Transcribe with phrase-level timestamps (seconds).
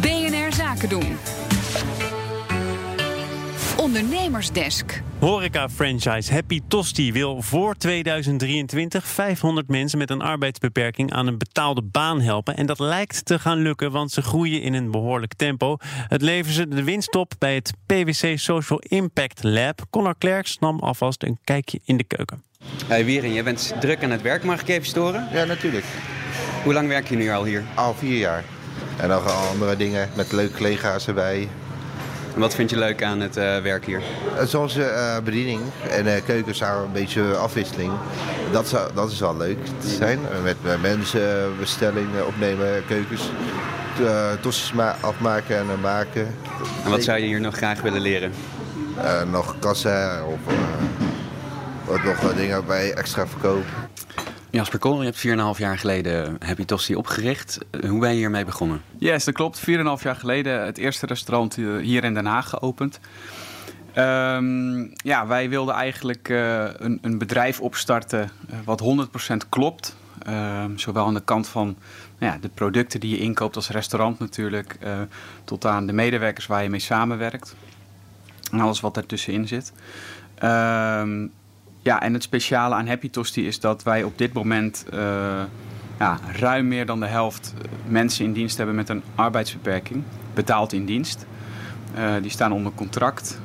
[0.00, 1.16] BNR Zaken doen.
[3.76, 5.02] Ondernemersdesk.
[5.18, 12.20] Horeca-franchise Happy Tosti wil voor 2023 500 mensen met een arbeidsbeperking aan een betaalde baan
[12.20, 12.56] helpen.
[12.56, 15.76] En dat lijkt te gaan lukken, want ze groeien in een behoorlijk tempo.
[16.08, 19.80] Het leveren ze de winst op bij het PwC Social Impact Lab.
[19.90, 22.42] Connor Klerks nam alvast een kijkje in de keuken.
[22.86, 24.44] Hey Wieren, jij bent druk aan het werk.
[24.44, 25.28] Mag ik even storen?
[25.32, 25.84] Ja, natuurlijk.
[26.64, 27.62] Hoe lang werk je nu al hier?
[27.74, 28.44] Al vier jaar.
[28.96, 31.48] En nog andere dingen met leuke collega's erbij.
[32.34, 34.02] En wat vind je leuk aan het uh, werk hier?
[34.44, 37.92] Zoals uh, bediening en uh, keuken een beetje afwisseling.
[38.52, 40.18] Dat, zou, dat is wel leuk te zijn.
[40.42, 43.30] Met, met mensen bestellingen opnemen, keukens.
[44.40, 46.26] Tossies afmaken en maken.
[46.84, 48.32] En wat zou je hier nog graag willen leren?
[49.30, 50.54] nog kassa of
[51.84, 53.64] wat nog dingen bij extra verkoop.
[54.54, 57.58] Jasper Kool, je hebt 4,5 jaar geleden Happy Tosti opgericht.
[57.88, 58.82] Hoe ben je hiermee begonnen?
[58.98, 59.60] Yes, dat klopt.
[59.60, 59.64] 4,5
[60.02, 63.00] jaar geleden het eerste restaurant hier in Den Haag geopend.
[63.96, 68.30] Um, ja, wij wilden eigenlijk een, een, bedrijf opstarten
[68.64, 68.82] wat
[69.34, 69.96] 100% klopt.
[70.28, 71.76] Uh, zowel aan de kant van
[72.18, 74.78] nou ja, de producten die je inkoopt als restaurant natuurlijk,
[75.44, 77.54] tot aan de medewerkers waar je mee samenwerkt.
[78.50, 79.72] En alles wat ertussenin zit.
[80.34, 81.26] Ehm,
[81.84, 84.98] ja, en het speciale aan Happy Tosti is dat wij op dit moment uh,
[85.98, 87.54] ja, ruim meer dan de helft
[87.86, 90.02] mensen in dienst hebben met een arbeidsbeperking,
[90.34, 91.26] betaald in dienst.
[91.96, 93.40] Uh, die staan onder contract.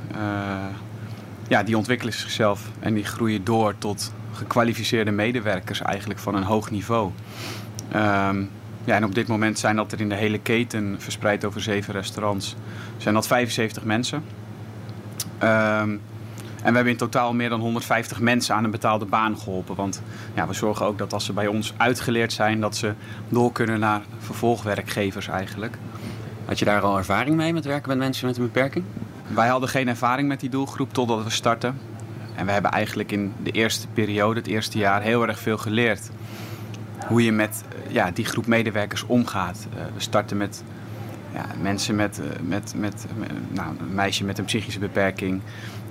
[1.48, 6.72] Ja, die ontwikkelen zichzelf en die groeien door tot gekwalificeerde medewerkers eigenlijk van een hoog
[6.72, 7.12] niveau.
[7.95, 8.50] Um,
[8.84, 11.94] ja, en op dit moment zijn dat er in de hele keten, verspreid over zeven
[11.94, 12.56] restaurants,
[12.98, 14.23] zijn dat 75 mensen.
[15.44, 16.02] Um,
[16.64, 19.76] en we hebben in totaal meer dan 150 mensen aan een betaalde baan geholpen.
[19.76, 20.02] Want
[20.34, 22.94] ja, we zorgen ook dat als ze bij ons uitgeleerd zijn, dat ze
[23.30, 25.78] door kunnen naar vervolgwerkgevers eigenlijk.
[26.46, 28.86] Had je daar al ervaring mee met werken met mensen met een beperking?
[29.28, 31.80] Wij hadden geen ervaring met die doelgroep totdat we starten.
[32.36, 36.10] En we hebben eigenlijk in de eerste periode, het eerste jaar, heel erg veel geleerd.
[37.08, 39.67] Hoe je met ja, die groep medewerkers omgaat.
[39.73, 40.64] Uh, we starten met
[41.34, 45.42] ja, mensen met, met, met, met nou, een meisje met een psychische beperking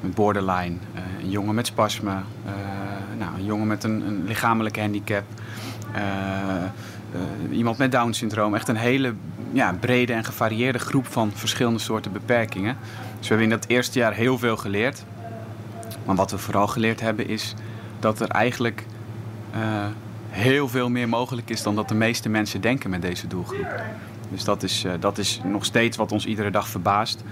[0.01, 2.53] met borderline, uh, een jongen met spasme, uh,
[3.19, 5.25] nou, een jongen met een, een lichamelijke handicap,
[7.51, 8.55] iemand met Down-syndroom.
[8.55, 9.15] Echt een hele
[9.53, 12.77] ja, brede en gevarieerde groep van verschillende soorten beperkingen.
[13.19, 15.05] Dus we hebben in dat eerste jaar heel veel geleerd.
[16.05, 17.55] Maar wat we vooral geleerd hebben is
[18.01, 18.85] dat er eigenlijk
[20.31, 23.83] heel veel meer mogelijk is dan dat de meeste mensen denken met deze doelgroep.
[24.31, 27.25] Dus dat is, dat is nog steeds wat ons iedere dag verbaast.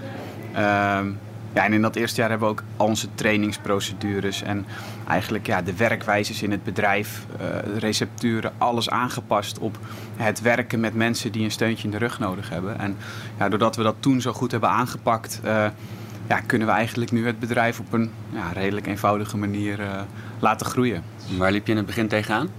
[0.53, 1.07] Ehm,
[1.53, 4.65] ja, en in dat eerste jaar hebben we ook onze trainingsprocedures en
[5.07, 9.77] eigenlijk ja, de werkwijzes in het bedrijf, uh, recepturen, alles aangepast op
[10.15, 12.79] het werken met mensen die een steuntje in de rug nodig hebben.
[12.79, 12.97] En
[13.39, 15.65] ja, doordat we dat toen zo goed hebben aangepakt, uh,
[16.27, 20.01] ja, kunnen we eigenlijk nu het bedrijf op een ja, redelijk eenvoudige manier uh,
[20.39, 21.03] laten groeien.
[21.37, 22.49] Waar liep je in het begin tegenaan?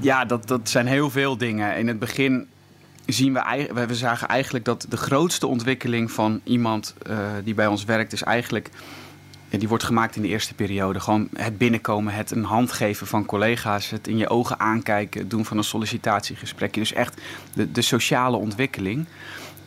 [0.00, 1.76] Ja, dat, dat zijn heel veel dingen.
[1.76, 2.48] In het begin
[3.06, 7.84] zien we, we zagen eigenlijk dat de grootste ontwikkeling van iemand uh, die bij ons
[7.84, 8.70] werkt, is eigenlijk.
[9.48, 11.00] Die wordt gemaakt in de eerste periode.
[11.00, 15.30] Gewoon het binnenkomen, het een hand geven van collega's, het in je ogen aankijken, het
[15.30, 16.80] doen van een sollicitatiegesprekje.
[16.80, 17.20] Dus echt
[17.54, 19.06] de, de sociale ontwikkeling.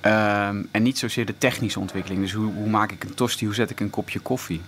[0.06, 2.22] Um, en niet zozeer de technische ontwikkeling.
[2.22, 4.62] Dus hoe, hoe maak ik een tosti, hoe zet ik een kopje koffie.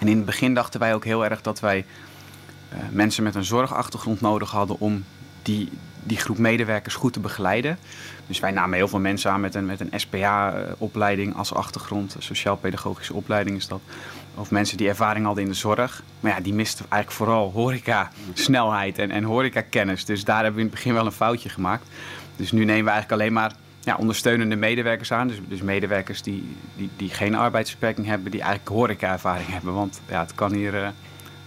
[0.00, 1.84] En in het begin dachten wij ook heel erg dat wij
[2.90, 5.04] mensen met een zorgachtergrond nodig hadden om
[5.42, 5.68] die,
[6.02, 7.78] die groep medewerkers goed te begeleiden.
[8.26, 12.16] Dus wij namen heel veel mensen aan met een, met een SPA-opleiding als achtergrond.
[12.18, 13.80] Sociaal-pedagogische opleiding is dat.
[14.34, 16.02] Of mensen die ervaring hadden in de zorg.
[16.20, 20.04] Maar ja, die misten eigenlijk vooral horeca-snelheid en, en horeca-kennis.
[20.04, 21.88] Dus daar hebben we in het begin wel een foutje gemaakt.
[22.36, 25.28] Dus nu nemen we eigenlijk alleen maar ja, ondersteunende medewerkers aan.
[25.28, 29.74] Dus, dus medewerkers die, die, die geen arbeidsbeperking hebben, die eigenlijk horeca-ervaring hebben.
[29.74, 30.74] Want ja, het kan hier...
[30.74, 30.88] Uh,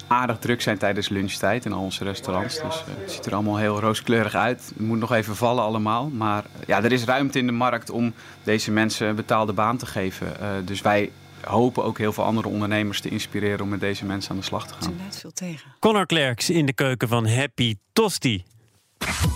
[0.07, 2.61] aardig druk zijn tijdens lunchtijd in al onze restaurants.
[2.61, 4.71] Dus uh, het ziet er allemaal heel rooskleurig uit.
[4.75, 6.09] Het moet nog even vallen allemaal.
[6.09, 9.85] Maar ja, er is ruimte in de markt om deze mensen een betaalde baan te
[9.85, 10.27] geven.
[10.41, 11.11] Uh, dus wij
[11.41, 14.67] hopen ook heel veel andere ondernemers te inspireren om met deze mensen aan de slag
[14.67, 14.93] te gaan.
[15.11, 15.75] Ze veel tegen.
[15.79, 18.43] Connor Klerks in de keuken van Happy Tosti.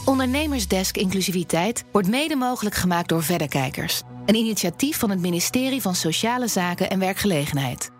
[0.05, 4.01] Ondernemersdesk Inclusiviteit wordt mede mogelijk gemaakt door Verderkijkers.
[4.25, 7.91] Een initiatief van het ministerie van Sociale Zaken en Werkgelegenheid.